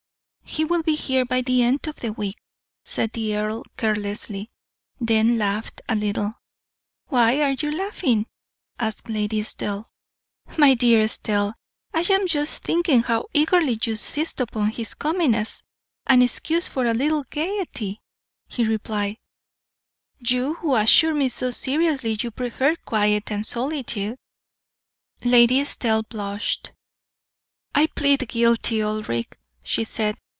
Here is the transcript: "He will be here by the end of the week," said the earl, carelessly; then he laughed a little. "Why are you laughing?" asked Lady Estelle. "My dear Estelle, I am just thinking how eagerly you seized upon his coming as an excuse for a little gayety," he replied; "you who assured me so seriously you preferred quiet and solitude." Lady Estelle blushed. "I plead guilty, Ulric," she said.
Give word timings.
"He 0.53 0.65
will 0.65 0.83
be 0.83 0.95
here 0.95 1.23
by 1.23 1.43
the 1.43 1.63
end 1.63 1.87
of 1.87 2.01
the 2.01 2.11
week," 2.11 2.35
said 2.83 3.11
the 3.13 3.37
earl, 3.37 3.63
carelessly; 3.77 4.51
then 4.99 5.29
he 5.29 5.37
laughed 5.37 5.79
a 5.87 5.95
little. 5.95 6.33
"Why 7.07 7.41
are 7.41 7.55
you 7.57 7.71
laughing?" 7.71 8.25
asked 8.77 9.07
Lady 9.07 9.39
Estelle. 9.39 9.89
"My 10.57 10.73
dear 10.73 10.99
Estelle, 11.03 11.55
I 11.93 12.01
am 12.11 12.27
just 12.27 12.63
thinking 12.63 13.01
how 13.03 13.27
eagerly 13.33 13.79
you 13.81 13.95
seized 13.95 14.41
upon 14.41 14.71
his 14.71 14.93
coming 14.93 15.35
as 15.35 15.63
an 16.05 16.21
excuse 16.21 16.67
for 16.67 16.85
a 16.85 16.93
little 16.93 17.23
gayety," 17.23 18.01
he 18.49 18.65
replied; 18.65 19.19
"you 20.19 20.55
who 20.55 20.75
assured 20.75 21.15
me 21.15 21.29
so 21.29 21.51
seriously 21.51 22.17
you 22.19 22.29
preferred 22.29 22.83
quiet 22.83 23.31
and 23.31 23.45
solitude." 23.45 24.17
Lady 25.23 25.61
Estelle 25.61 26.03
blushed. 26.03 26.73
"I 27.73 27.87
plead 27.95 28.27
guilty, 28.27 28.81
Ulric," 28.81 29.39
she 29.63 29.85
said. 29.85 30.17